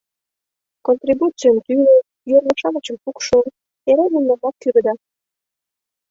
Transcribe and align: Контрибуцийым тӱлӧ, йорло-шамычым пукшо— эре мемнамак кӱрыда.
Контрибуцийым 0.85 1.57
тӱлӧ, 1.65 1.95
йорло-шамычым 2.29 2.97
пукшо— 3.03 3.39
эре 3.89 4.05
мемнамак 4.13 4.55
кӱрыда. 4.61 4.93